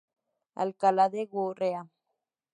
[0.63, 1.81] Alcalá de Gurrea.